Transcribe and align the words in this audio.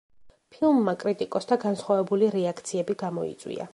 ფილმმა 0.53 0.95
კრიტიკოსთა 1.03 1.57
განსხვავებული 1.65 2.31
რეაქციები 2.37 2.97
გამოიწვია. 3.05 3.69